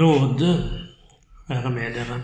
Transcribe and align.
Nåde 0.00 0.80
være 1.48 1.70
med 1.70 1.94
dere, 1.94 2.22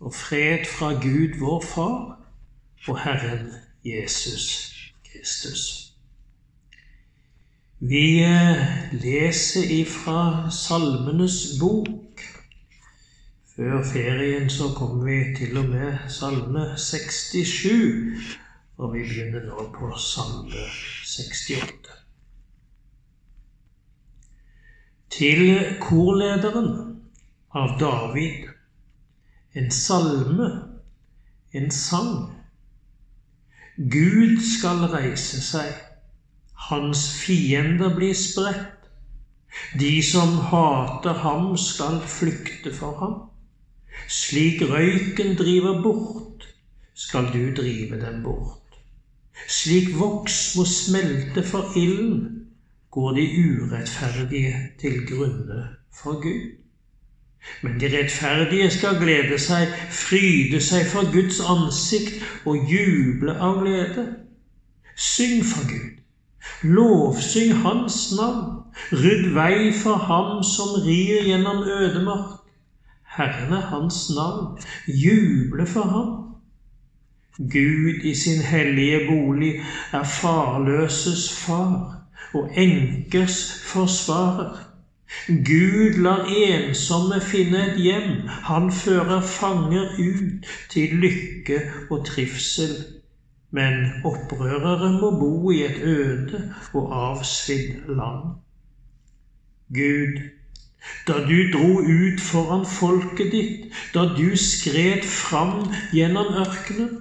og 0.00 0.14
fred 0.14 0.66
fra 0.78 0.90
Gud 0.92 1.38
vår 1.40 1.64
Far 1.74 2.18
og 2.88 2.98
Herren 3.04 3.46
Jesus 3.84 4.74
Kristus. 5.12 5.62
Vi 7.80 8.20
eh, 8.20 8.92
leser 8.92 9.64
ifra 9.80 10.50
Salmenes 10.50 11.56
bok. 11.60 12.20
Før 13.56 13.80
ferien 13.92 14.50
så 14.50 14.68
kommer 14.76 15.04
vi 15.04 15.36
til 15.40 15.56
og 15.56 15.64
med 15.64 15.98
Salme 16.08 16.68
67, 16.76 18.38
og 18.76 18.92
vi 18.94 19.08
begynner 19.08 19.48
nå 19.48 19.70
på 19.78 19.96
Salme 19.96 20.68
68. 21.04 22.03
til 25.14 25.76
korlederen 25.80 26.70
av 27.54 27.78
David. 27.80 28.48
En 29.54 29.70
salme, 29.70 30.48
en 31.54 31.70
sang. 31.70 32.14
Gud 33.76 34.40
skal 34.42 34.86
reise 34.90 35.42
seg, 35.42 35.70
hans 36.68 37.06
fiender 37.22 37.94
blir 37.94 38.14
spredt. 38.18 38.70
De 39.78 40.02
som 40.02 40.34
hater 40.50 41.22
ham, 41.22 41.52
skal 41.58 42.00
flykte 42.02 42.74
for 42.74 42.98
ham. 42.98 43.14
Slik 44.10 44.64
røyken 44.66 45.36
driver 45.38 45.82
bort, 45.82 46.48
skal 46.94 47.30
du 47.30 47.52
drive 47.54 48.00
dem 48.02 48.22
bort. 48.26 48.80
Slik 49.46 49.92
voks 49.98 50.56
må 50.58 50.66
smelte 50.66 51.42
for 51.46 51.70
ilden, 51.78 52.43
går 52.94 53.12
de 53.12 53.24
urettferdige 53.44 54.54
til 54.80 55.06
grunne 55.06 55.64
for 56.02 56.22
Gud. 56.22 56.50
Men 57.62 57.80
de 57.80 57.98
rettferdige 57.98 58.70
skal 58.70 59.00
glede 59.00 59.38
seg, 59.38 59.72
fryde 59.90 60.60
seg 60.62 60.86
for 60.92 61.10
Guds 61.12 61.40
ansikt 61.42 62.22
og 62.46 62.70
juble 62.70 63.34
av 63.34 63.58
glede. 63.64 64.04
Syng 64.96 65.42
for 65.44 65.66
Gud. 65.72 65.90
Lovsyng 66.76 67.56
Hans 67.64 67.98
navn. 68.16 68.62
Rydd 68.92 69.26
vei 69.34 69.72
for 69.82 69.98
Ham 70.06 70.44
som 70.46 70.78
rir 70.86 71.26
gjennom 71.26 71.66
ødemark. 71.66 72.46
Herren 73.16 73.52
er 73.58 73.66
Hans 73.72 74.06
navn. 74.14 74.54
Juble 74.86 75.66
for 75.66 75.90
Ham. 75.96 76.14
Gud 77.38 78.06
i 78.06 78.14
sin 78.14 78.42
hellige 78.42 79.02
bolig 79.10 79.52
er 79.92 80.06
farløses 80.06 81.32
far 81.42 82.03
og 82.32 82.50
enkers 82.56 83.60
forsvarer. 83.72 84.74
Gud 85.28 86.00
lar 86.02 86.26
ensomme 86.26 87.20
finne 87.22 87.60
et 87.68 87.80
hjem, 87.80 88.28
han 88.48 88.70
fører 88.72 89.20
fanger 89.20 89.94
ut 89.98 90.48
til 90.72 90.96
lykke 91.04 91.60
og 91.90 92.06
trivsel. 92.06 92.74
Men 93.54 93.86
opprørere 94.04 94.90
må 95.00 95.10
bo 95.20 95.50
i 95.50 95.62
et 95.62 95.78
øde 95.82 96.40
og 96.72 96.90
avsvidd 97.00 97.86
land. 97.96 98.34
Gud, 99.74 100.18
da 101.06 101.20
du 101.28 101.38
dro 101.52 101.70
ut 101.78 102.20
foran 102.20 102.66
folket 102.66 103.32
ditt, 103.32 103.72
da 103.94 104.08
du 104.18 104.36
skred 104.36 105.06
fram 105.06 105.70
gjennom 105.92 106.34
ørkenen, 106.42 106.98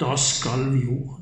da 0.00 0.16
skalv 0.16 0.74
jorden 0.80 1.19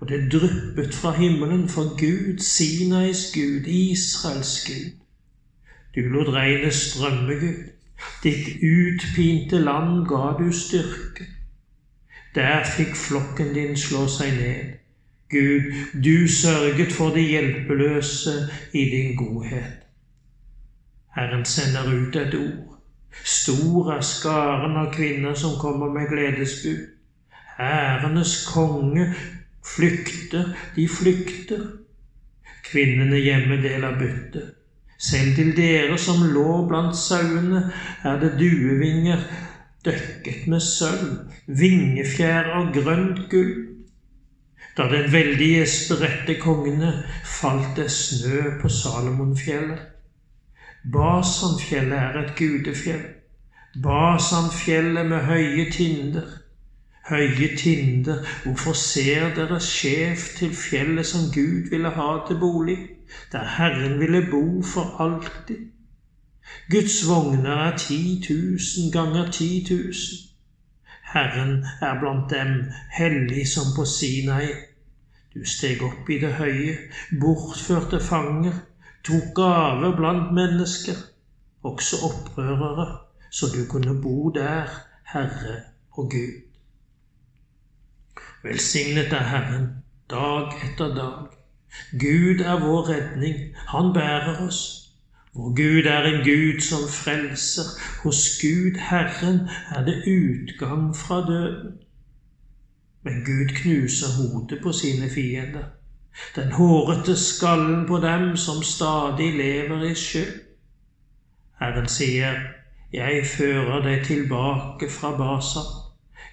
og 0.00 0.08
det 0.08 0.32
dryppet 0.32 0.94
fra 0.94 1.12
himmelen 1.12 1.68
for 1.68 1.82
Gud, 1.98 2.38
Sinais 2.38 3.32
Gud, 3.34 3.66
Israels 3.66 4.64
Gud. 4.66 4.92
Du 5.94 6.00
lot 6.00 6.28
regnet 6.34 6.74
strømme, 6.74 7.34
Gud. 7.34 7.64
Ditt 8.22 8.48
utpinte 8.62 9.58
land 9.58 10.06
ga 10.06 10.34
du 10.38 10.52
styrke. 10.52 11.26
Der 12.34 12.64
fikk 12.76 12.94
flokken 12.96 13.54
din 13.54 13.76
slå 13.76 14.06
seg 14.06 14.36
ned. 14.36 14.76
Gud, 15.30 15.72
du 16.04 16.28
sørget 16.28 16.92
for 16.92 17.10
de 17.10 17.20
hjelpeløse 17.20 18.34
i 18.72 18.84
din 18.84 19.16
godhet. 19.16 19.82
Herren 21.16 21.44
sender 21.44 21.90
ut 21.94 22.16
et 22.16 22.34
ord. 22.34 22.78
Stor 23.24 23.92
er 23.92 24.00
skaren 24.00 24.76
av 24.76 24.92
kvinner 24.94 25.34
som 25.34 25.58
kommer 25.60 25.90
med 25.92 26.06
gledesbud. 26.08 26.86
Ærenes 27.58 28.46
konge 28.46 29.14
Flykter, 29.74 30.54
de 30.76 30.88
flykter. 30.88 31.66
Kvinnene 32.68 33.20
hjemme 33.20 33.60
deler 33.62 33.98
byttet. 34.00 34.54
Selv 34.98 35.36
til 35.36 35.52
dere 35.56 35.98
som 36.00 36.24
lå 36.34 36.64
blant 36.68 36.96
sauene, 36.98 37.68
er 38.02 38.16
det 38.18 38.32
duevinger 38.40 39.22
døkket 39.86 40.48
med 40.50 40.64
sølv, 40.64 41.12
vingefjær 41.46 42.50
av 42.56 42.72
grønt 42.74 43.28
gull. 43.30 43.52
Da 44.76 44.88
den 44.90 45.06
veldige 45.12 45.66
spredte 45.70 46.34
kongene 46.42 46.90
falt 47.26 47.76
det 47.78 47.88
snø 47.94 48.58
på 48.60 48.70
Salomonfjellet. 48.70 49.86
Basanfjellet 50.92 51.98
er 51.98 52.20
et 52.20 52.34
gudefjell. 52.38 53.06
Basanfjellet 53.82 55.06
med 55.06 55.26
høye 55.26 55.66
tinder 55.74 56.28
høye 57.08 57.56
tinder, 57.56 58.22
hvorfor 58.44 58.72
ser 58.72 59.34
dere 59.34 59.60
skjevt 59.64 60.36
til 60.38 60.54
fjellet 60.54 61.06
som 61.06 61.30
Gud 61.34 61.70
ville 61.70 61.90
ha 61.96 62.08
til 62.28 62.38
bolig, 62.40 62.78
der 63.32 63.44
Herren 63.56 64.00
ville 64.00 64.26
bo 64.30 64.62
for 64.62 64.96
alltid? 65.04 65.66
Guds 66.70 67.08
vogner 67.08 67.56
er 67.68 67.76
ti 67.76 68.22
tusen 68.24 68.92
ganger 68.92 69.30
ti 69.30 69.64
tusen. 69.68 70.24
Herren 71.12 71.64
er 71.80 72.00
blant 72.00 72.30
dem, 72.30 72.64
hellig 72.92 73.46
som 73.48 73.72
på 73.76 73.84
Sinai. 73.84 74.48
Du 75.34 75.44
steg 75.44 75.82
opp 75.84 76.08
i 76.10 76.18
det 76.20 76.34
høye, 76.36 76.74
bortførte 77.20 78.00
fanger, 78.04 78.56
tok 79.04 79.30
gaver 79.36 79.96
blant 79.96 80.34
mennesker, 80.36 80.98
også 81.62 82.02
opprørere, 82.10 82.88
så 83.30 83.48
du 83.54 83.64
kunne 83.70 83.96
bo 84.02 84.30
der, 84.34 84.68
Herre 85.12 85.56
og 85.92 86.10
Gud. 86.10 86.47
Velsignet 88.42 89.12
er 89.12 89.24
Herren 89.24 89.68
dag 90.10 90.52
etter 90.62 90.94
dag. 90.94 91.26
Gud 91.90 92.40
er 92.40 92.60
vår 92.60 92.88
redning, 92.88 93.56
han 93.66 93.92
bærer 93.94 94.46
oss. 94.46 94.60
Vår 95.34 95.48
Gud 95.56 95.86
er 95.90 96.02
en 96.06 96.22
Gud 96.24 96.60
som 96.60 96.84
frelser. 96.88 97.68
Hos 98.02 98.20
Gud, 98.42 98.78
Herren, 98.90 99.40
er 99.70 99.84
det 99.84 100.04
utgang 100.06 100.96
fra 100.96 101.26
døden. 101.26 101.72
Men 103.02 103.24
Gud 103.24 103.48
knuser 103.54 104.12
hodet 104.18 104.62
på 104.62 104.72
sine 104.72 105.10
fiender, 105.10 105.64
den 106.36 106.52
hårete 106.52 107.16
skallen 107.16 107.86
på 107.86 107.98
dem 107.98 108.36
som 108.36 108.62
stadig 108.62 109.36
lever 109.36 109.82
i 109.90 109.94
skyld. 109.94 110.40
Herren 111.58 111.88
sier, 111.88 112.38
Jeg 112.92 113.26
fører 113.26 113.82
deg 113.82 114.06
tilbake 114.06 114.90
fra 114.90 115.16
Basan 115.16 115.77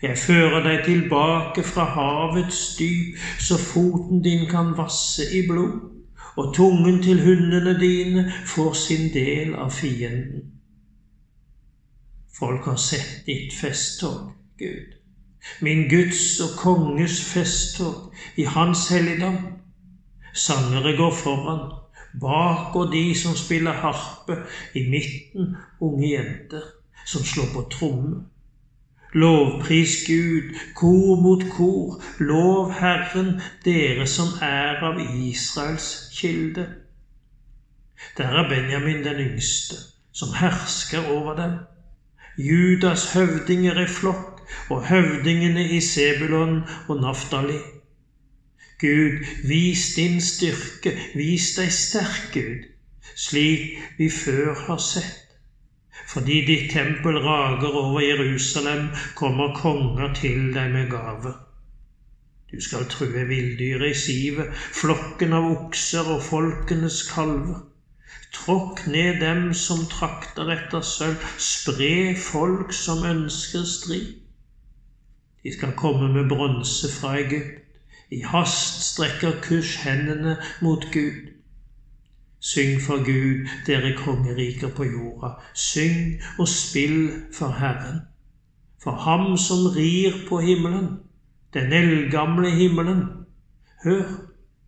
jeg 0.02 0.18
fører 0.18 0.64
deg 0.64 0.84
tilbake 0.86 1.64
fra 1.64 1.86
havets 1.96 2.76
dyp, 2.80 3.16
så 3.40 3.58
foten 3.58 4.24
din 4.24 4.50
kan 4.50 4.74
vasse 4.78 5.24
i 5.32 5.46
blod, 5.48 5.80
og 6.36 6.54
tungen 6.56 7.02
til 7.04 7.24
hundene 7.24 7.80
dine 7.80 8.26
får 8.46 8.74
sin 8.74 9.14
del 9.14 9.56
av 9.56 9.72
fienden. 9.72 10.52
Folk 12.36 12.66
har 12.68 12.76
sett 12.76 13.24
ditt 13.28 13.54
festtog, 13.56 14.34
Gud, 14.60 14.98
min 15.62 15.88
Guds 15.90 16.40
og 16.44 16.58
konges 16.60 17.22
festtog 17.34 18.12
i 18.36 18.44
Hans 18.44 18.90
helligdom. 18.92 19.38
Sangere 20.34 20.98
går 20.98 21.14
foran, 21.16 21.62
bak 22.20 22.76
og 22.76 22.92
de 22.92 23.16
som 23.16 23.36
spiller 23.40 23.72
harpe, 23.72 24.42
i 24.76 24.84
midten 24.90 25.56
unge 25.80 26.12
jenter 26.12 26.72
som 27.06 27.24
slår 27.24 27.54
på 27.54 27.68
tromme. 27.72 28.26
Lovpris 29.14 30.06
Gud, 30.08 30.56
kor 30.76 31.22
mot 31.22 31.44
kor, 31.50 32.02
lov 32.20 32.74
Herren, 32.74 33.42
dere 33.66 34.08
som 34.08 34.34
er 34.42 34.82
av 34.84 35.00
Israels 35.00 36.10
kilde. 36.16 36.66
Der 38.18 38.28
er 38.42 38.50
Benjamin 38.50 39.04
den 39.04 39.20
yngste, 39.30 39.76
som 40.12 40.34
hersker 40.36 41.08
over 41.08 41.36
dem. 41.36 41.58
Judas 42.38 43.14
høvdinger 43.14 43.80
i 43.82 43.88
flokk, 43.88 44.42
og 44.70 44.86
høvdingene 44.88 45.64
i 45.70 45.80
Sebulon 45.82 46.64
og 46.88 47.02
Naftali. 47.02 47.60
Gud, 48.80 49.24
vis 49.48 49.94
din 49.96 50.20
styrke, 50.22 50.92
vis 51.16 51.54
deg 51.56 51.72
sterk, 51.72 52.34
Gud, 52.34 52.68
slik 53.16 53.80
vi 53.98 54.10
før 54.12 54.54
har 54.68 54.82
sett. 54.84 55.25
Fordi 56.16 56.36
ditt 56.48 56.70
tempel 56.72 57.18
rager 57.20 57.74
over 57.76 58.00
Jerusalem, 58.00 58.86
kommer 59.20 59.52
konger 59.56 60.14
til 60.16 60.54
deg 60.56 60.72
med 60.72 60.88
gaver. 60.94 61.34
Du 62.52 62.62
skal 62.64 62.86
true 62.88 63.26
villdyret 63.28 63.90
i 63.90 63.98
sivet, 64.00 64.54
flokken 64.80 65.36
av 65.36 65.50
okser 65.50 66.08
og 66.14 66.24
folkenes 66.24 67.02
kalver. 67.10 67.66
Tråkk 68.32 68.86
ned 68.88 69.20
dem 69.26 69.52
som 69.52 69.84
trakter 69.92 70.54
etter 70.56 70.88
sølv, 70.88 71.20
spre 71.36 72.16
folk 72.16 72.72
som 72.72 73.04
ønsker 73.04 73.68
strid. 73.68 74.14
De 75.44 75.52
skal 75.52 75.76
komme 75.76 76.14
med 76.16 76.32
bronse 76.32 76.96
fra 76.96 77.18
Egypt, 77.20 77.60
i 78.08 78.24
hast 78.24 78.86
strekker 78.88 79.42
Kush 79.44 79.84
hendene 79.84 80.40
mot 80.64 80.88
Gud. 80.96 81.35
Syng 82.46 82.82
for 82.82 83.02
Gud, 83.02 83.48
dere 83.66 83.96
kongeriker 83.98 84.70
på 84.78 84.86
jorda, 84.86 85.32
syng 85.58 86.20
og 86.38 86.48
spill 86.48 87.24
for 87.34 87.56
Herren. 87.58 88.04
For 88.84 88.92
ham 88.92 89.38
som 89.38 89.66
rir 89.74 90.14
på 90.30 90.40
himmelen, 90.46 91.00
den 91.54 91.74
eldgamle 91.74 92.52
himmelen. 92.52 93.02
Hør, 93.84 94.06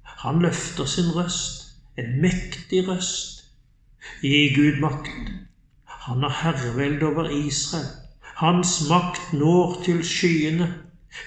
han 0.04 0.42
løfter 0.42 0.86
sin 0.86 1.14
røst, 1.16 1.78
en 1.98 2.22
mektig 2.22 2.88
røst. 2.88 3.46
Gi 4.22 4.56
Gud 4.56 4.82
makt. 4.82 5.32
Han 5.86 6.26
har 6.26 6.34
herrevelde 6.42 7.06
over 7.06 7.30
Israel. 7.30 7.86
Hans 8.22 8.90
makt 8.90 9.34
når 9.34 9.82
til 9.86 10.04
skyene. 10.06 10.74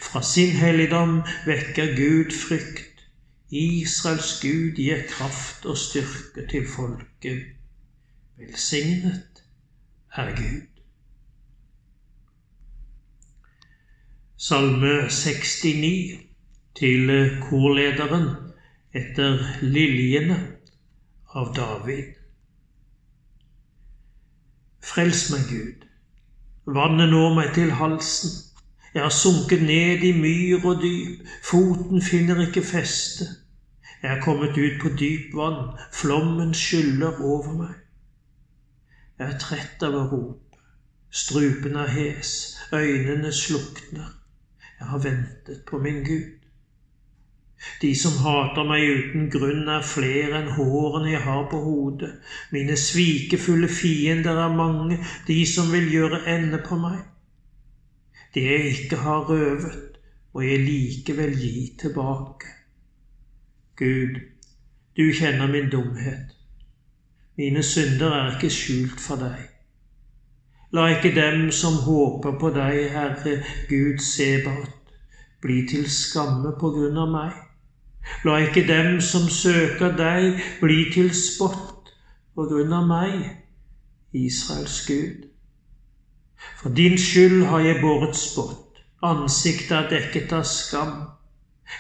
Fra 0.03 0.23
sin 0.23 0.51
helligdom 0.51 1.21
vekker 1.47 1.95
Gud 1.97 2.35
frykt. 2.35 2.90
Israels 3.51 4.41
Gud 4.41 4.77
gir 4.79 5.03
kraft 5.11 5.65
og 5.67 5.79
styrke 5.79 6.47
til 6.51 6.67
folket. 6.71 7.47
Velsignet 8.39 9.43
er 10.15 10.31
Gud. 10.37 10.67
Salme 14.37 15.11
69 15.11 16.21
til 16.79 17.11
korlederen 17.43 18.31
etter 18.95 19.43
Liljene 19.63 20.39
av 21.35 21.51
David. 21.57 22.15
Frels 24.81 25.27
meg, 25.35 25.51
Gud. 25.51 25.85
Vannet 26.71 27.11
når 27.11 27.35
meg 27.35 27.53
til 27.59 27.75
halsen. 27.83 28.50
Jeg 28.95 29.03
har 29.03 29.11
sunket 29.15 29.63
ned 29.63 30.03
i 30.03 30.13
myr 30.13 30.65
og 30.67 30.81
dyp, 30.83 31.21
foten 31.47 32.03
finner 32.03 32.41
ikke 32.43 32.63
feste. 32.63 33.29
Jeg 34.03 34.17
er 34.17 34.23
kommet 34.25 34.59
ut 34.59 34.81
på 34.83 34.91
dyp 34.99 35.35
vann, 35.37 35.77
flommen 35.93 36.55
skyller 36.55 37.21
over 37.23 37.53
meg. 37.55 37.77
Jeg 39.19 39.29
er 39.29 39.39
trett 39.39 39.85
av 39.87 39.95
å 39.95 40.07
rope, 40.11 40.59
strupen 41.13 41.77
er 41.77 41.93
hes, 41.93 42.33
øynene 42.73 43.31
slukner. 43.33 44.11
Jeg 44.81 44.89
har 44.89 45.03
ventet 45.05 45.63
på 45.69 45.79
min 45.79 46.03
Gud. 46.05 46.41
De 47.83 47.93
som 47.95 48.17
hater 48.25 48.65
meg 48.65 48.87
uten 48.89 49.29
grunn, 49.31 49.69
er 49.69 49.85
flere 49.85 50.41
enn 50.41 50.51
hårene 50.57 51.13
jeg 51.13 51.23
har 51.29 51.45
på 51.53 51.61
hodet. 51.63 52.15
Mine 52.51 52.79
svikefulle 52.81 53.69
fiender 53.69 54.41
er 54.47 54.57
mange, 54.57 54.99
de 55.29 55.41
som 55.47 55.69
vil 55.73 55.93
gjøre 55.93 56.25
ende 56.35 56.63
på 56.65 56.81
meg. 56.81 57.05
Det 58.35 58.43
jeg 58.45 58.65
ikke 58.65 58.97
har 58.97 59.25
røvet, 59.29 59.99
må 60.35 60.41
jeg 60.41 60.59
likevel 60.59 61.33
gi 61.39 61.77
tilbake. 61.81 62.47
Gud, 63.77 64.21
du 64.97 65.13
kjenner 65.13 65.47
min 65.51 65.71
dumhet. 65.71 66.37
Mine 67.37 67.63
synder 67.63 68.13
er 68.13 68.35
ikke 68.35 68.51
skjult 68.55 69.01
for 69.01 69.17
deg. 69.17 69.41
La 70.73 70.87
ikke 70.95 71.15
dem 71.15 71.49
som 71.51 71.81
håper 71.83 72.37
på 72.39 72.51
deg, 72.55 72.77
Herre 72.93 73.41
Gud 73.69 73.99
Sebaot, 73.99 74.93
bli 75.43 75.65
til 75.71 75.89
skamme 75.91 76.53
på 76.61 76.71
grunn 76.77 77.01
av 77.01 77.11
meg. 77.11 77.33
La 78.25 78.37
ikke 78.45 78.63
dem 78.69 79.01
som 79.03 79.27
søker 79.27 79.97
deg, 79.99 80.39
bli 80.61 80.85
til 80.95 81.11
spott 81.17 81.91
på 82.37 82.47
grunn 82.53 82.77
av 82.77 82.87
meg, 82.87 83.17
Israels 84.15 84.79
Gud. 84.87 85.30
For 86.61 86.69
din 86.69 86.99
skyld 86.99 87.45
har 87.49 87.61
jeg 87.65 87.81
båret 87.81 88.17
spott, 88.17 88.83
ansiktet 89.03 89.71
er 89.73 89.87
dekket 89.89 90.33
av 90.37 90.43
skam. 90.45 90.97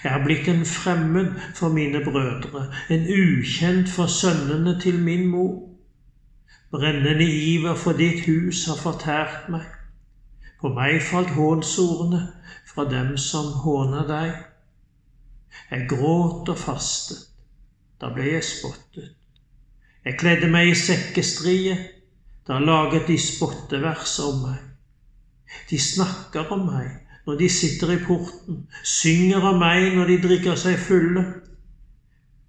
Jeg 0.01 0.13
er 0.15 0.23
blitt 0.25 0.47
en 0.49 0.63
fremmed 0.65 1.35
for 1.59 1.69
mine 1.75 2.01
brødre, 2.05 2.63
en 2.89 3.05
ukjent 3.13 3.91
for 3.93 4.09
sønnene 4.09 4.79
til 4.81 4.97
min 5.05 5.27
mor. 5.29 5.59
Brennende 6.73 7.27
iver 7.27 7.75
for 7.75 7.99
ditt 7.99 8.25
hus 8.25 8.63
har 8.71 8.81
fortært 8.81 9.51
meg. 9.53 9.67
På 10.63 10.73
meg 10.73 11.03
falt 11.05 11.35
hånsordene 11.37 12.23
fra 12.73 12.89
dem 12.89 13.17
som 13.19 13.53
håner 13.67 14.09
deg. 14.09 14.33
Jeg 15.71 15.91
gråt 15.93 16.49
og 16.49 16.59
fastet. 16.65 17.27
Da 18.01 18.09
ble 18.15 18.33
jeg 18.33 18.49
spottet. 18.49 19.13
Jeg 20.09 20.17
kledde 20.17 20.49
meg 20.49 20.73
i 20.73 20.81
sekkestrie. 20.87 21.77
Da 22.49 22.63
laget 22.65 23.11
de 23.13 23.21
spottevers 23.21 24.17
om 24.25 24.45
meg. 24.47 24.70
De 25.71 25.79
snakker 25.79 26.53
om 26.53 26.67
meg 26.67 26.91
når 27.27 27.39
de 27.39 27.49
sitter 27.53 27.93
i 27.95 28.01
porten, 28.03 28.65
synger 28.83 29.45
om 29.53 29.59
meg 29.61 29.93
når 29.95 30.09
de 30.11 30.19
drikker 30.25 30.57
seg 30.59 30.79
fulle. 30.83 31.25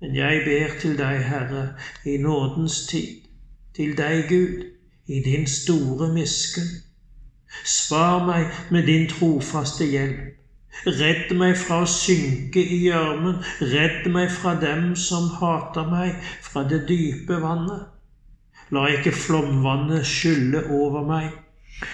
Men 0.01 0.15
jeg 0.17 0.43
ber 0.45 0.77
til 0.81 0.95
deg, 0.97 1.19
Herre, 1.27 1.65
i 2.05 2.15
nådens 2.17 2.87
tid, 2.89 3.27
til 3.75 3.93
deg, 3.97 4.23
Gud, 4.29 4.63
i 5.07 5.19
din 5.25 5.45
store 5.47 6.07
miskunn. 6.13 6.71
Svar 7.67 8.23
meg 8.25 8.47
med 8.71 8.87
din 8.89 9.09
trofaste 9.11 9.85
hjelp. 9.85 10.37
Redd 10.87 11.33
meg 11.37 11.57
fra 11.59 11.81
å 11.83 11.89
synke 11.89 12.61
i 12.63 12.77
gjørmen, 12.87 13.41
redd 13.73 14.07
meg 14.09 14.31
fra 14.33 14.55
dem 14.57 14.93
som 14.95 15.27
hater 15.41 15.89
meg, 15.91 16.15
fra 16.41 16.63
det 16.63 16.85
dype 16.89 17.41
vannet. 17.43 17.89
La 18.71 18.87
ikke 18.87 19.11
flomvannet 19.11 20.07
skylle 20.07 20.63
over 20.71 21.03
meg, 21.05 21.35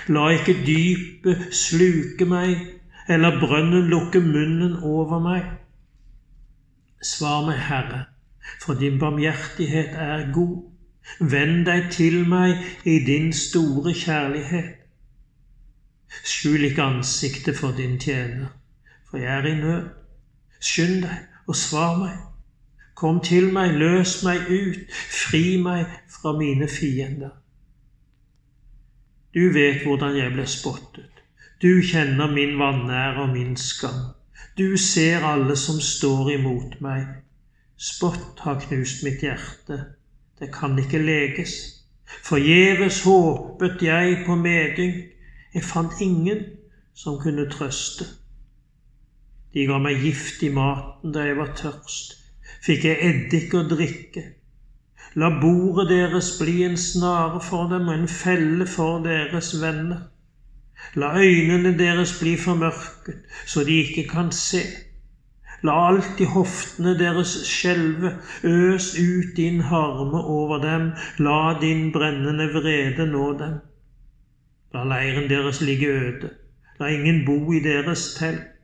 la 0.08 0.28
ikke 0.36 0.56
dypet 0.66 1.48
sluke 1.56 2.26
meg, 2.26 2.58
eller 3.10 3.40
brønnen 3.40 3.88
lukke 3.92 4.20
munnen 4.20 4.76
over 4.84 5.20
meg. 5.24 5.48
Svar 7.04 7.46
meg, 7.48 7.60
Herre, 7.70 8.04
for 8.64 8.74
din 8.74 9.00
barmhjertighet 9.00 9.96
er 9.96 10.28
god. 10.34 10.58
Vend 11.20 11.66
deg 11.70 11.88
til 11.92 12.26
meg 12.28 12.60
i 12.84 13.00
din 13.06 13.32
store 13.34 13.94
kjærlighet. 13.96 14.74
Skjul 16.24 16.68
ikke 16.68 16.84
ansiktet 16.84 17.56
for 17.56 17.72
din 17.78 18.00
tjener 18.00 18.52
for 19.10 19.18
jeg 19.18 19.38
er 19.38 19.46
i 19.46 19.56
nød. 19.56 19.90
Skynd 20.60 21.02
deg 21.04 21.18
og 21.48 21.56
svar 21.56 21.98
meg. 21.98 22.16
Kom 22.96 23.20
til 23.24 23.52
meg, 23.54 23.76
løs 23.78 24.24
meg 24.26 24.50
ut, 24.50 24.80
fri 24.92 25.60
meg 25.62 25.86
fra 26.12 26.34
mine 26.38 26.68
fiender. 26.68 27.36
Du 29.38 29.54
vet 29.54 29.84
hvordan 29.86 30.16
jeg 30.18 30.32
ble 30.34 30.44
spottet. 30.50 31.20
Du 31.62 31.82
kjenner 31.86 32.32
min 32.34 32.56
vanære 32.58 33.22
og 33.22 33.36
min 33.36 33.54
skam. 33.58 34.00
Du 34.58 34.78
ser 34.82 35.26
alle 35.30 35.54
som 35.56 35.78
står 35.78 36.32
imot 36.40 36.80
meg. 36.82 37.04
Spott 37.78 38.42
har 38.42 38.58
knust 38.64 39.04
mitt 39.06 39.22
hjerte. 39.22 39.78
Det 40.40 40.50
kan 40.54 40.74
ikke 40.82 41.04
leges. 41.04 41.54
Forgjeves 42.26 43.04
håpet 43.04 43.86
jeg 43.86 44.24
på 44.26 44.40
medynk. 44.42 45.06
Jeg 45.54 45.64
fant 45.64 46.02
ingen 46.02 46.42
som 46.98 47.22
kunne 47.22 47.46
trøste. 47.54 48.10
De 49.54 49.68
ga 49.70 49.78
meg 49.78 50.02
gift 50.02 50.42
i 50.42 50.50
maten 50.50 51.14
da 51.14 51.30
jeg 51.30 51.38
var 51.38 51.54
tørst. 51.62 52.18
Fikk 52.66 52.90
jeg 52.90 53.06
eddik 53.12 53.54
å 53.54 53.68
drikke. 53.70 54.26
La 55.18 55.32
bordet 55.42 55.90
deres 55.90 56.28
bli 56.38 56.62
en 56.64 56.76
snare 56.78 57.40
for 57.42 57.70
dem 57.72 57.88
og 57.90 57.96
en 57.96 58.10
felle 58.12 58.68
for 58.70 59.00
deres 59.02 59.56
venner. 59.62 60.04
La 60.94 61.16
øynene 61.18 61.72
deres 61.80 62.20
bli 62.20 62.36
formørket, 62.38 63.24
så 63.46 63.64
de 63.66 63.80
ikke 63.82 64.04
kan 64.12 64.30
se. 64.32 64.62
La 65.66 65.74
alltid 65.88 66.30
hoftene 66.36 66.94
deres 67.00 67.32
skjelve, 67.50 68.12
øs 68.44 68.92
ut 69.02 69.32
din 69.38 69.62
harme 69.72 70.22
over 70.22 70.62
dem, 70.62 70.92
la 71.18 71.58
din 71.62 71.90
brennende 71.92 72.52
vrede 72.54 73.10
nå 73.10 73.32
dem. 73.40 73.56
La 74.74 74.86
leiren 74.86 75.30
deres 75.30 75.62
ligge 75.62 75.88
øde, 75.88 76.30
la 76.80 76.94
ingen 76.94 77.26
bo 77.26 77.40
i 77.58 77.64
deres 77.66 78.14
telt 78.20 78.57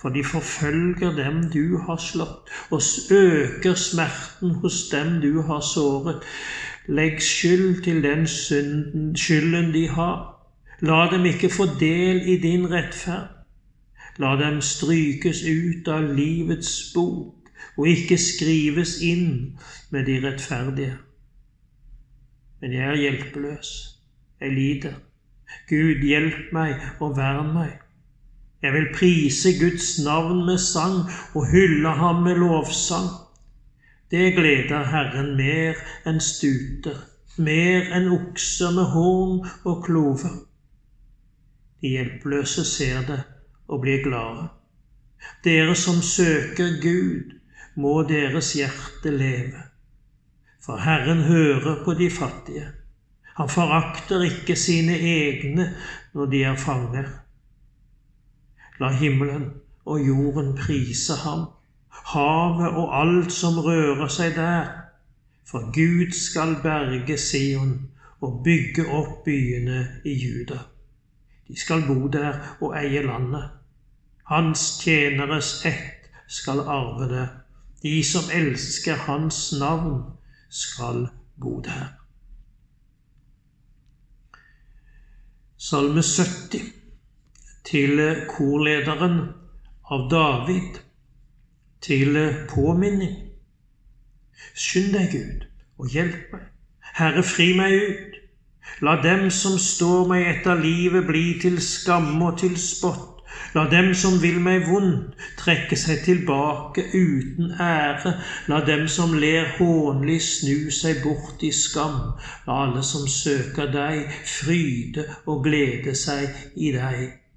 for 0.00 0.08
de 0.14 0.24
forfølger 0.24 1.12
dem 1.16 1.42
du 1.50 1.78
har 1.86 1.96
slått, 1.96 2.50
og 2.70 2.82
øker 3.10 3.74
smerten 3.74 4.50
hos 4.62 4.88
dem 4.92 5.20
du 5.20 5.42
har 5.42 5.60
såret. 5.60 6.22
Legg 6.88 7.22
skyld 7.22 7.82
til 7.84 8.02
den 8.02 8.26
synden, 8.26 9.16
skylden 9.16 9.74
de 9.74 9.88
har. 9.88 10.38
La 10.80 11.08
dem 11.10 11.24
ikke 11.26 11.50
få 11.50 11.66
del 11.80 12.22
i 12.28 12.38
din 12.40 12.70
rettferd. 12.70 13.34
La 14.18 14.36
dem 14.38 14.60
strykes 14.60 15.42
ut 15.46 15.88
av 15.88 16.06
livets 16.14 16.92
bok 16.94 17.34
og 17.78 17.88
ikke 17.88 18.18
skrives 18.18 18.96
inn 19.02 19.58
med 19.90 20.06
de 20.06 20.18
rettferdige. 20.24 20.96
Men 22.60 22.72
jeg 22.72 22.88
er 22.88 23.02
hjelpeløs. 23.02 23.70
Jeg 24.40 24.52
lider. 24.52 24.96
Gud, 25.68 26.02
hjelp 26.02 26.52
meg 26.52 26.82
og 27.00 27.16
vern 27.16 27.52
meg. 27.54 27.87
Jeg 28.62 28.72
vil 28.72 28.88
prise 28.94 29.52
Guds 29.60 29.98
navn 30.04 30.46
med 30.46 30.58
sang 30.58 31.06
og 31.34 31.46
hylle 31.50 31.88
ham 31.88 32.22
med 32.22 32.34
lovsang. 32.42 33.08
det 34.10 34.32
gleder 34.32 34.84
Herren 34.88 35.34
mer 35.36 35.76
enn 36.08 36.20
stuter, 36.20 36.96
mer 37.36 37.90
enn 37.92 38.08
okser 38.08 38.72
med 38.72 38.88
horn 38.94 39.42
og 39.68 39.82
klover. 39.84 40.38
De 41.80 41.92
hjelpeløse 41.92 42.64
ser 42.64 43.04
det 43.06 43.18
og 43.68 43.82
blir 43.84 44.02
glade. 44.02 44.48
Dere 45.44 45.76
som 45.76 46.00
søker 46.02 46.80
Gud, 46.82 47.36
må 47.76 48.02
deres 48.08 48.52
hjerte 48.58 49.12
leve. 49.12 49.62
For 50.64 50.80
Herren 50.82 51.22
hører 51.22 51.84
på 51.84 51.94
de 51.94 52.10
fattige. 52.10 52.66
Han 53.36 53.48
forakter 53.48 54.24
ikke 54.26 54.56
sine 54.56 54.96
egne 54.98 55.74
når 56.14 56.26
de 56.26 56.42
er 56.42 56.56
fanger. 56.56 57.27
La 58.78 58.92
himmelen 58.94 59.50
og 59.84 60.06
jorden 60.06 60.54
prise 60.56 61.16
ham, 61.24 61.46
havet 62.12 62.68
og 62.68 62.92
alt 63.00 63.32
som 63.32 63.58
rører 63.64 64.08
seg 64.12 64.36
der. 64.36 64.68
For 65.48 65.70
Gud 65.74 66.12
skal 66.14 66.58
berge 66.62 67.16
Sion 67.18 67.90
og 68.20 68.42
bygge 68.44 68.84
opp 68.92 69.24
byene 69.24 69.80
i 70.04 70.14
Juda. 70.14 70.60
De 71.48 71.56
skal 71.58 71.86
bo 71.88 72.08
der 72.12 72.38
og 72.60 72.76
eie 72.76 73.02
landet. 73.02 73.48
Hans 74.28 74.78
tjeneres 74.82 75.64
ett 75.66 76.10
skal 76.28 76.60
arve 76.60 77.08
det. 77.08 77.28
De 77.82 78.04
som 78.04 78.28
elsker 78.34 78.96
Hans 79.08 79.54
navn, 79.60 80.02
skal 80.50 81.08
bo 81.40 81.60
der. 81.60 81.94
Salme 85.56 86.02
70 86.02 86.77
til 87.68 88.00
korlederen 88.30 89.18
av 89.90 90.08
David 90.10 90.80
til 91.84 92.16
påminning. 92.48 93.16
Skynd 94.54 94.94
deg, 94.96 95.12
Gud, 95.12 95.44
og 95.78 95.92
hjelp 95.92 96.32
meg. 96.32 96.48
Herre, 96.98 97.22
fri 97.22 97.52
meg 97.58 97.74
ut. 97.76 98.16
La 98.84 98.96
dem 99.02 99.28
som 99.34 99.58
står 99.58 100.08
meg 100.10 100.26
etter 100.32 100.58
livet, 100.60 101.06
bli 101.06 101.38
til 101.42 101.60
skamme 101.62 102.32
og 102.32 102.40
til 102.42 102.56
spott. 102.60 103.14
La 103.54 103.64
dem 103.70 103.92
som 103.96 104.18
vil 104.22 104.40
meg 104.42 104.66
vondt, 104.68 105.14
trekke 105.38 105.76
seg 105.78 106.02
tilbake 106.04 106.84
uten 106.94 107.54
ære. 107.60 108.14
La 108.50 108.60
dem 108.66 108.88
som 108.92 109.14
ler 109.14 109.52
hånlig, 109.58 110.18
snu 110.24 110.72
seg 110.74 111.02
bort 111.04 111.44
i 111.46 111.52
skam. 111.54 112.00
La 112.48 112.58
alle 112.66 112.82
som 112.84 113.06
søker 113.08 113.70
deg, 113.72 114.10
fryde 114.38 115.06
og 115.26 115.46
glede 115.46 115.96
seg 115.96 116.34
i 116.56 116.74
deg. 116.76 117.27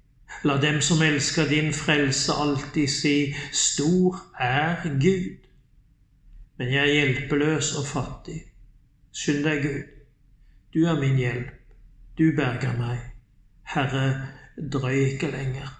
La 0.44 0.56
dem 0.60 0.80
som 0.80 1.02
elsker 1.02 1.48
din 1.48 1.72
frelse, 1.74 2.32
alltid 2.32 2.88
si, 2.88 3.34
Stor 3.52 4.18
er 4.38 4.82
Gud. 5.00 5.48
Men 6.58 6.72
jeg 6.72 6.88
er 6.88 6.92
hjelpeløs 6.92 7.74
og 7.76 7.86
fattig. 7.86 8.40
Skynd 9.12 9.44
deg, 9.44 9.62
Gud. 9.62 9.82
Du 10.74 10.86
er 10.86 11.00
min 11.00 11.16
hjelp. 11.16 11.52
Du 12.18 12.32
berger 12.36 12.76
meg. 12.78 12.98
Herre, 13.74 14.28
drøy 14.72 14.94
ikke 15.12 15.30
lenger. 15.30 15.78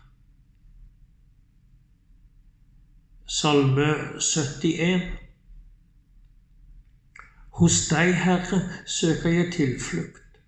Salme 3.27 3.89
71. 4.21 5.03
Hos 7.59 7.89
deg, 7.89 8.15
Herre, 8.15 8.61
søker 8.87 9.31
jeg 9.31 9.53
tilflukt. 9.53 10.41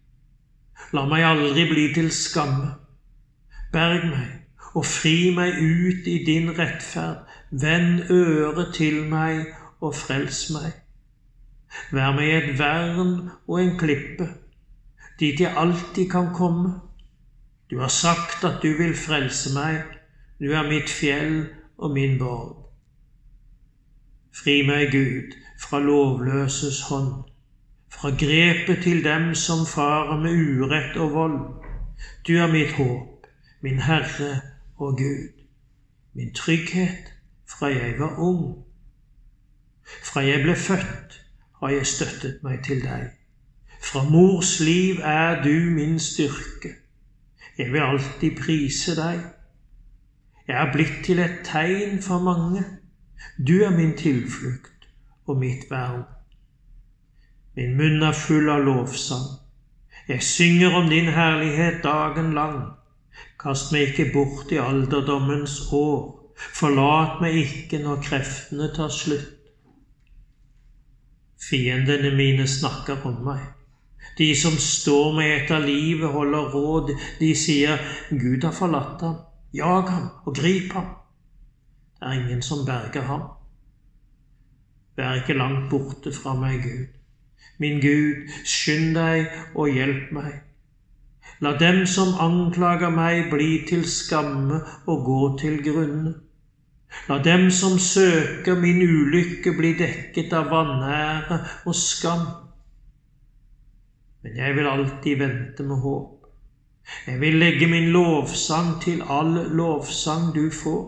La 0.93 1.05
meg 1.09 1.25
aldri 1.27 1.67
bli 1.69 1.89
til 1.95 2.11
skamme. 2.13 2.84
Berg 3.75 4.07
meg 4.09 4.31
og 4.75 4.87
fri 4.87 5.31
meg 5.35 5.59
ut 5.59 6.07
i 6.11 6.17
din 6.27 6.51
rettferd. 6.59 7.27
Vend 7.51 8.11
øret 8.11 8.75
til 8.75 9.05
meg 9.11 9.45
og 9.81 9.95
frels 9.95 10.47
meg. 10.55 10.73
Vær 11.95 12.15
meg 12.15 12.31
et 12.35 12.51
vern 12.59 13.31
og 13.47 13.61
en 13.61 13.77
klippe, 13.79 14.29
dit 15.21 15.41
jeg 15.41 15.55
alltid 15.57 16.11
kan 16.11 16.31
komme. 16.35 16.75
Du 17.71 17.81
har 17.81 17.89
sagt 17.89 18.45
at 18.45 18.63
du 18.63 18.75
vil 18.79 18.95
frelse 18.95 19.55
meg. 19.55 19.83
Du 20.41 20.53
er 20.53 20.67
mitt 20.69 20.91
fjell 20.91 21.47
og 21.79 21.91
min 21.95 22.19
borg. 22.19 22.61
Fri 24.35 24.63
meg, 24.67 24.91
Gud, 24.91 25.35
fra 25.63 25.79
lovløses 25.79 26.81
hånd, 26.89 27.25
fra 27.91 28.11
grepet 28.11 28.83
til 28.83 29.05
dem 29.05 29.35
som 29.39 29.63
farer 29.67 30.19
med 30.23 30.35
urett 30.35 30.97
og 30.97 31.13
vold. 31.15 31.39
Du 32.27 32.35
er 32.35 32.51
mitt 32.51 32.75
håp, 32.75 33.14
min 33.65 33.79
Herre 33.79 34.41
og 34.77 34.97
Gud, 34.97 35.29
min 36.13 36.35
trygghet 36.35 37.13
fra 37.49 37.67
jeg 37.67 37.95
var 37.99 38.19
ung. 38.19 38.65
Fra 40.05 40.21
jeg 40.21 40.43
ble 40.43 40.57
født, 40.57 41.23
har 41.61 41.69
jeg 41.73 41.87
støttet 41.87 42.43
meg 42.45 42.61
til 42.65 42.83
deg. 42.85 43.07
Fra 43.81 44.03
mors 44.05 44.59
liv 44.61 45.01
er 45.01 45.41
du 45.43 45.55
min 45.79 45.97
styrke. 45.99 46.75
Jeg 47.59 47.73
vil 47.73 47.87
alltid 47.87 48.37
prise 48.43 48.99
deg. 49.01 49.25
Jeg 50.49 50.61
er 50.67 50.73
blitt 50.73 51.01
til 51.09 51.25
et 51.25 51.41
tegn 51.49 52.03
for 52.03 52.21
mange. 52.21 52.67
Du 53.49 53.63
er 53.65 53.73
min 53.73 53.97
tilflukt 53.97 54.89
og 55.25 55.41
mitt 55.41 55.71
vern. 55.71 56.05
Min 57.57 57.77
munn 57.81 58.03
er 58.05 58.13
full 58.13 58.53
av 58.53 58.61
lovsang. 58.69 59.29
Jeg 60.09 60.23
synger 60.23 60.83
om 60.83 60.93
din 60.93 61.13
herlighet 61.17 61.81
dagen 61.85 62.35
lang. 62.37 62.75
Kast 63.41 63.73
meg 63.73 63.93
ikke 63.93 64.11
bort 64.13 64.53
i 64.53 64.61
alderdommens 64.63 65.61
år. 65.73 66.15
Forlat 66.35 67.21
meg 67.23 67.37
ikke 67.43 67.83
når 67.83 68.03
kreftene 68.03 68.71
tar 68.75 68.91
slutt. 68.93 69.31
Fiendene 71.45 72.11
mine 72.17 72.47
snakker 72.49 73.05
om 73.05 73.21
meg. 73.27 73.43
De 74.19 74.31
som 74.39 74.55
står 74.61 75.15
meg 75.17 75.31
etter 75.35 75.65
livet, 75.65 76.11
holder 76.13 76.51
råd. 76.55 76.93
De 77.21 77.31
sier, 77.37 77.81
Gud 78.11 78.45
har 78.47 78.55
forlatt 78.55 79.03
ham. 79.05 79.17
Jag 79.55 79.89
ham 79.89 80.09
og 80.27 80.35
grip 80.35 80.73
ham 80.73 80.87
Det 81.95 82.09
er 82.09 82.13
ingen 82.21 82.43
som 82.43 82.65
berger 82.67 83.03
ham. 83.07 83.23
Vær 84.97 85.21
ikke 85.21 85.37
langt 85.39 85.71
borte 85.71 86.13
fra 86.13 86.35
meg, 86.39 86.63
Gud. 86.63 86.89
Min 87.59 87.81
Gud, 87.81 88.29
skynd 88.45 88.95
deg 88.97 89.31
og 89.55 89.71
hjelp 89.71 90.11
meg. 90.15 90.43
La 91.45 91.53
dem 91.61 91.83
som 91.85 92.15
anklager 92.25 92.93
meg, 92.95 93.27
bli 93.29 93.65
til 93.69 93.83
skamme 93.85 94.63
og 94.89 95.03
gå 95.05 95.21
til 95.43 95.59
grunne. 95.67 96.15
La 97.09 97.19
dem 97.21 97.51
som 97.53 97.75
søker 97.79 98.57
min 98.61 98.81
ulykke, 98.81 99.53
bli 99.53 99.75
dekket 99.77 100.33
av 100.33 100.49
vanære 100.53 101.41
og 101.67 101.77
skam. 101.77 102.25
Men 104.25 104.39
jeg 104.41 104.57
vil 104.57 104.71
alltid 104.71 105.21
vente 105.21 105.67
med 105.69 105.83
håp. 105.85 106.31
Jeg 107.07 107.21
vil 107.21 107.37
legge 107.43 107.69
min 107.69 107.91
lovsang 107.93 108.79
til 108.81 109.03
all 109.09 109.35
lovsang 109.59 110.31
du 110.35 110.47
får. 110.63 110.85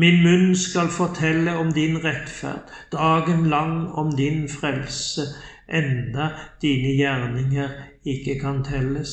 Min 0.00 0.22
munn 0.24 0.56
skal 0.56 0.88
fortelle 0.92 1.56
om 1.56 1.72
din 1.72 1.96
rettferd, 2.04 2.72
dagen 2.92 3.46
lang 3.52 3.88
om 3.92 4.16
din 4.16 4.48
frelse, 4.48 5.28
enda 5.68 6.30
dine 6.62 6.94
gjerninger 6.96 7.70
ikke 8.04 8.38
kan 8.40 8.62
telles. 8.64 9.12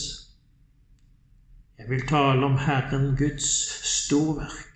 Jeg 1.77 1.89
vil 1.89 2.07
tale 2.07 2.45
om 2.45 2.57
Herren 2.57 3.15
Guds 3.17 3.49
storverk, 3.83 4.69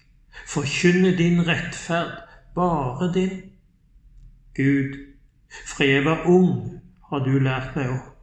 forkynne 0.48 1.18
din 1.18 1.48
rettferd, 1.48 2.22
bare 2.56 3.14
din. 3.14 3.42
Gud, 4.56 4.98
fra 5.66 5.86
jeg 5.86 6.06
var 6.06 6.26
ung, 6.26 6.82
har 7.10 7.20
du 7.20 7.38
lært 7.40 7.76
meg 7.76 7.94
opp. 7.94 8.14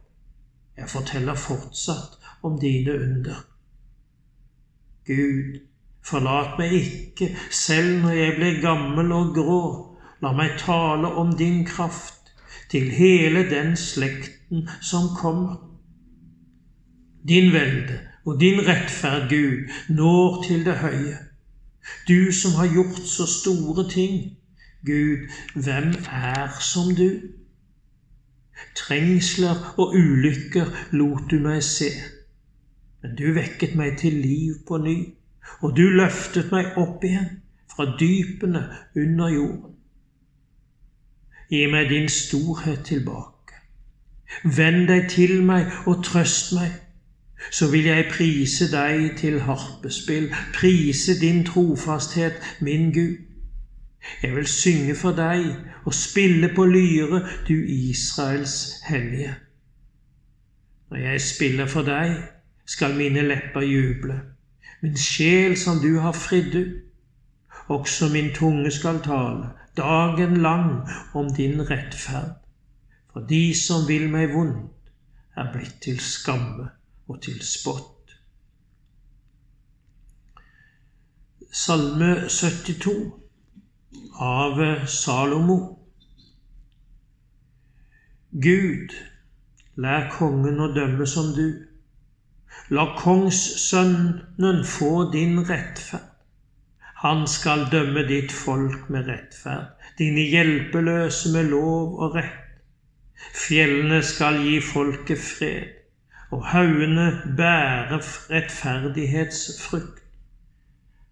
Jeg 0.77 0.89
forteller 0.91 1.39
fortsatt 1.39 2.19
om 2.43 2.59
dine 2.59 2.93
under. 2.99 3.45
Gud, 5.07 5.61
Forlat 6.05 6.59
meg 6.59 6.73
ikke, 6.77 7.31
selv 7.49 8.03
når 8.03 8.11
jeg 8.13 8.33
blir 8.37 8.57
gammel 8.61 9.09
og 9.15 9.31
grå. 9.33 9.61
La 10.21 10.31
meg 10.37 10.53
tale 10.61 11.09
om 11.17 11.31
din 11.37 11.63
kraft 11.65 12.24
til 12.69 12.91
hele 12.91 13.49
den 13.49 13.75
slekten 13.75 14.69
som 14.81 15.09
kommer. 15.17 15.55
Din 17.27 17.53
velde 17.53 17.99
og 18.25 18.39
din 18.39 18.59
rettferd, 18.67 19.29
Gud, 19.29 19.69
når 19.89 20.43
til 20.47 20.65
det 20.65 20.77
høye. 20.77 21.17
Du 22.07 22.31
som 22.31 22.51
har 22.51 22.73
gjort 22.73 22.99
så 22.99 23.25
store 23.25 23.89
ting. 23.89 24.37
Gud, 24.85 25.29
hvem 25.53 25.93
er 26.11 26.49
som 26.61 26.95
du? 26.95 27.09
Trengsler 28.75 29.73
og 29.77 29.93
ulykker 29.93 30.65
lot 30.91 31.31
du 31.31 31.39
meg 31.43 31.63
se, 31.63 31.89
men 33.01 33.15
du 33.17 33.33
vekket 33.35 33.75
meg 33.75 33.97
til 33.99 34.13
liv 34.13 34.53
på 34.67 34.77
ny 34.77 34.97
og 35.61 35.75
du 35.77 35.85
løftet 35.99 36.51
meg 36.53 36.77
opp 36.81 37.03
igjen 37.05 37.39
fra 37.71 37.87
dypene 37.99 38.63
under 38.97 39.31
jorden. 39.33 39.74
Gi 41.49 41.65
meg 41.69 41.89
din 41.89 42.09
storhet 42.09 42.85
tilbake. 42.85 43.59
Vend 44.43 44.87
deg 44.87 45.09
til 45.09 45.43
meg 45.45 45.69
og 45.85 46.03
trøst 46.03 46.53
meg, 46.57 46.71
så 47.51 47.69
vil 47.71 47.85
jeg 47.85 48.09
prise 48.09 48.67
deg 48.71 49.17
til 49.19 49.39
harpespill, 49.45 50.31
prise 50.53 51.19
din 51.19 51.43
trofasthet, 51.45 52.41
min 52.61 52.91
Gud. 52.93 53.17
Jeg 54.23 54.35
vil 54.35 54.47
synge 54.47 54.95
for 54.95 55.11
deg 55.17 55.45
og 55.85 55.93
spille 55.93 56.49
på 56.55 56.65
lyre, 56.65 57.21
du 57.47 57.53
Israels 57.53 58.81
hellige. 58.87 59.35
Når 60.89 60.97
jeg 60.97 61.21
spiller 61.21 61.65
for 61.65 61.81
deg, 61.81 62.15
skal 62.65 62.95
mine 62.97 63.21
lepper 63.21 63.61
juble, 63.61 64.19
min 64.81 64.97
sjel 64.97 65.57
som 65.57 65.77
du 65.81 65.99
har 65.99 66.11
fridd 66.11 66.55
ut. 66.55 66.73
Også 67.69 68.09
min 68.13 68.33
tunge 68.33 68.71
skal 68.71 68.99
tale 69.01 69.49
dagen 69.77 70.37
lang 70.41 70.89
om 71.13 71.33
din 71.33 71.61
rettferd. 71.69 72.35
For 73.11 73.19
de 73.19 73.55
som 73.55 73.87
vil 73.87 74.09
meg 74.11 74.33
vondt, 74.33 74.71
er 75.35 75.51
blitt 75.51 75.77
til 75.83 75.99
skamme 75.99 76.69
og 77.07 77.21
til 77.23 77.39
spott. 77.43 78.15
Salme 81.55 82.29
72 82.29 82.95
av 84.19 84.59
Salomo. 84.91 85.57
Gud, 88.35 88.95
lær 89.79 90.09
kongen 90.17 90.59
å 90.59 90.71
dømme 90.75 91.07
som 91.07 91.31
du. 91.37 91.47
La 92.75 92.89
kongssønnen 92.99 94.65
få 94.67 94.91
din 95.15 95.39
rettferd. 95.47 96.14
Han 97.05 97.27
skal 97.29 97.67
dømme 97.69 98.01
ditt 98.09 98.31
folk 98.33 98.87
med 98.89 99.05
rettferd, 99.05 99.65
dine 99.99 100.23
hjelpeløse 100.25 101.29
med 101.35 101.51
lov 101.51 101.99
og 102.01 102.15
rett. 102.15 102.39
Fjellene 103.37 103.99
skal 104.01 104.39
gi 104.41 104.55
folket 104.73 105.21
fred, 105.21 105.67
og 106.33 106.47
haugene 106.49 107.05
bære 107.37 107.99
rettferdighetsfrukt. 108.31 110.01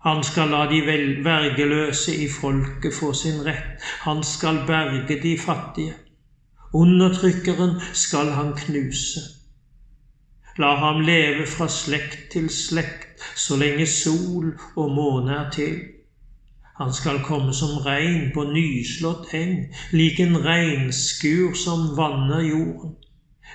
Han 0.07 0.23
skal 0.25 0.50
la 0.55 0.63
de 0.71 0.81
vergeløse 1.29 2.15
i 2.25 2.25
folket 2.39 2.97
få 2.97 3.13
sin 3.13 3.45
rett. 3.45 3.85
Han 4.07 4.25
skal 4.25 4.63
berge 4.67 5.21
de 5.21 5.38
fattige. 5.45 5.93
Undertrykkeren 6.73 7.77
skal 7.93 8.33
han 8.33 8.55
knuse. 8.65 9.42
La 10.57 10.75
ham 10.77 11.01
leve 11.01 11.48
fra 11.50 11.65
slekt 11.67 12.31
til 12.33 12.50
slekt, 12.53 13.22
så 13.36 13.57
lenge 13.57 13.88
sol 13.89 14.51
og 14.75 14.91
måne 14.93 15.33
er 15.33 15.50
til. 15.55 15.77
Han 16.77 16.93
skal 16.93 17.24
komme 17.25 17.53
som 17.53 17.79
regn 17.86 18.29
på 18.36 18.43
nyslått 18.50 19.33
eng, 19.38 19.55
lik 19.93 20.19
en 20.22 20.38
regnskur 20.45 21.57
som 21.57 21.91
vanner 21.98 22.45
jorden. 22.45 22.93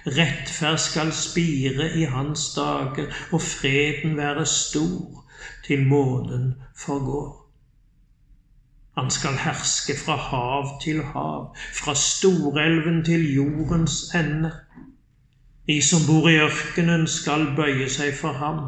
Rettferd 0.06 0.78
skal 0.78 1.10
spire 1.14 1.88
i 1.98 2.04
hans 2.10 2.52
dager, 2.54 3.10
og 3.30 3.42
freden 3.42 4.16
være 4.18 4.46
stor 4.46 5.24
til 5.66 5.86
månen 5.86 6.54
forgår. 6.74 7.34
Han 8.98 9.10
skal 9.14 9.38
herske 9.38 9.94
fra 9.98 10.16
hav 10.16 10.78
til 10.82 11.02
hav, 11.12 11.52
fra 11.74 11.94
storelven 11.94 13.04
til 13.06 13.26
jordens 13.34 14.14
ende. 14.14 14.50
De 15.68 15.82
som 15.82 16.06
bor 16.06 16.30
i 16.30 16.38
ørkenen, 16.40 17.06
skal 17.06 17.50
bøye 17.56 17.88
seg 17.92 18.14
for 18.16 18.38
ham. 18.40 18.60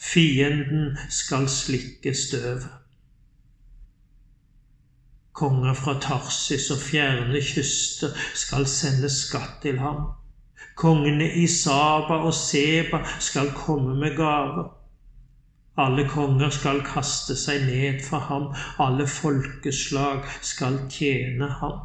Fienden 0.00 0.94
skal 1.12 1.48
slikke 1.52 2.14
støvet. 2.16 2.70
Konger 5.38 5.74
fra 5.74 5.98
Tarsis 6.02 6.70
og 6.74 6.80
fjerne 6.82 7.42
kyster 7.44 8.16
skal 8.34 8.66
sende 8.66 9.10
skatt 9.12 9.60
til 9.62 9.78
ham. 9.78 10.00
Kongene 10.78 11.28
i 11.42 11.46
Saba 11.46 12.22
og 12.24 12.34
Seba 12.34 13.02
skal 13.20 13.52
komme 13.54 13.94
med 14.00 14.16
gaver. 14.16 14.72
Alle 15.78 16.08
konger 16.10 16.50
skal 16.50 16.80
kaste 16.86 17.36
seg 17.38 17.68
ned 17.68 18.00
for 18.02 18.24
ham, 18.30 18.48
alle 18.82 19.06
folkeslag 19.06 20.24
skal 20.42 20.80
tjene 20.90 21.46
ham. 21.60 21.78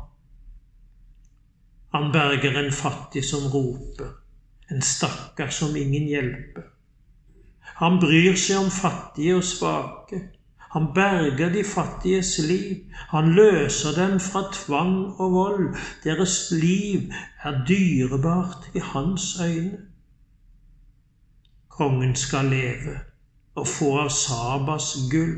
Han 1.93 2.09
berger 2.15 2.57
en 2.57 2.71
fattig 2.73 3.21
som 3.27 3.45
roper, 3.53 4.22
en 4.73 4.81
stakkar 4.81 5.49
som 5.49 5.75
ingen 5.75 6.07
hjelper. 6.09 6.69
Han 7.81 7.99
bryr 7.99 8.35
seg 8.37 8.61
om 8.61 8.71
fattige 8.71 9.37
og 9.37 9.45
svake. 9.47 10.21
Han 10.73 10.87
berger 10.95 11.51
de 11.53 11.63
fattiges 11.63 12.37
liv. 12.41 12.85
Han 13.13 13.33
løser 13.37 13.93
dem 13.97 14.19
fra 14.19 14.47
tvang 14.53 14.95
og 15.21 15.33
vold. 15.33 15.75
Deres 16.03 16.51
liv 16.51 17.11
er 17.43 17.59
dyrebart 17.67 18.69
i 18.73 18.81
hans 18.93 19.39
øyne. 19.41 19.77
Kongen 21.69 22.15
skal 22.15 22.45
leve 22.45 22.99
og 23.55 23.67
få 23.67 23.91
av 24.01 24.09
Sabas 24.09 24.95
gull. 25.11 25.37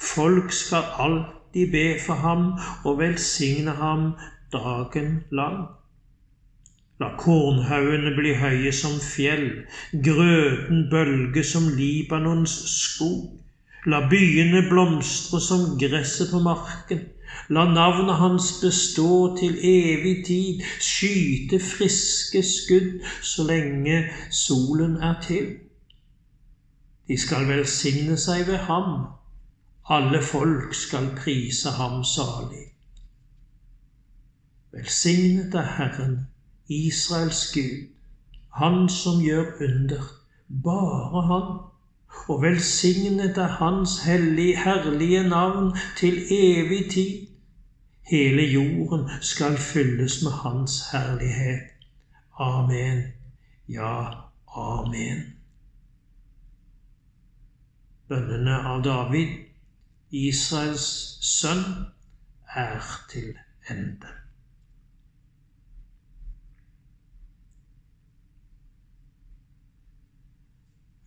Folk 0.00 0.52
skal 0.52 0.90
alltid 0.98 1.70
be 1.70 1.86
for 2.06 2.14
ham 2.14 2.52
og 2.84 2.98
velsigne 2.98 3.70
ham 3.70 4.12
dagen 4.52 5.24
lang. 5.30 5.66
La 7.02 7.08
kornhaugene 7.18 8.12
bli 8.14 8.36
høye 8.38 8.70
som 8.72 9.00
fjell, 9.02 9.48
grøten 10.06 10.84
bølge 10.92 11.42
som 11.46 11.66
Libanons 11.74 12.54
skog. 12.70 13.32
La 13.90 14.04
byene 14.08 14.62
blomstre 14.68 15.40
som 15.42 15.74
gresset 15.80 16.30
på 16.30 16.40
marken. 16.44 17.02
La 17.50 17.64
navnet 17.66 18.16
hans 18.20 18.46
bestå 18.62 19.34
til 19.36 19.58
evig 19.58 20.14
tid, 20.26 20.62
skyte 20.80 21.58
friske 21.60 22.42
skudd 22.46 23.02
så 23.20 23.44
lenge 23.48 24.04
solen 24.30 24.96
er 25.02 25.18
til. 25.26 25.50
De 27.08 27.18
skal 27.20 27.48
velsigne 27.50 28.16
seg 28.16 28.46
ved 28.48 28.62
ham. 28.70 28.94
Alle 29.90 30.22
folk 30.22 30.72
skal 30.78 31.10
prise 31.18 31.74
ham 31.76 32.04
salig. 32.08 32.70
Velsignet 34.72 35.54
er 35.54 35.68
Herren, 35.76 36.16
Israels 36.68 37.52
Gud, 37.52 37.88
Han 38.54 38.88
som 38.88 39.22
gjør 39.22 39.46
under, 39.60 40.02
bare 40.62 41.22
Han. 41.26 41.58
Og 42.28 42.42
velsignet 42.42 43.38
er 43.38 43.48
Hans 43.58 43.98
hellige, 44.04 44.56
herlige 44.64 45.28
navn 45.28 45.76
til 45.96 46.22
evig 46.30 46.90
tid. 46.90 47.26
Hele 48.10 48.42
jorden 48.42 49.10
skal 49.20 49.56
fylles 49.56 50.22
med 50.22 50.32
Hans 50.32 50.82
herlighet. 50.92 51.60
Amen. 52.38 53.02
Ja, 53.68 54.10
amen 54.56 55.34
bønnene 58.08 58.56
av 58.70 58.82
David, 58.84 59.32
Israels 60.14 60.86
sønn, 61.24 61.64
er 62.54 62.82
til 63.10 63.32
ende. 63.72 64.10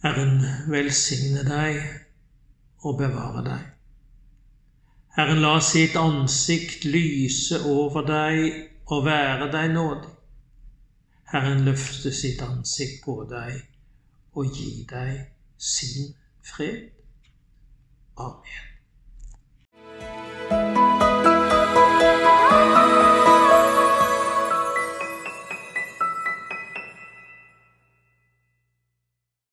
Herren 0.08 0.40
velsigne 0.72 1.42
deg 1.44 1.82
og 2.88 2.94
bevare 3.02 3.42
deg. 3.44 3.64
Herren 5.18 5.42
la 5.44 5.58
sitt 5.60 5.98
ansikt 6.00 6.86
lyse 6.88 7.60
over 7.68 8.06
deg 8.08 8.38
og 8.86 9.04
være 9.04 9.50
deg 9.52 9.74
nådig. 9.74 10.14
Herren 11.34 11.66
løfte 11.68 12.14
sitt 12.16 12.40
ansikt 12.46 13.04
på 13.04 13.18
deg 13.28 13.60
og 14.40 14.48
gi 14.56 14.86
deg 14.88 15.12
sin 15.60 16.16
fred. 16.54 16.88
Amen. 18.16 18.77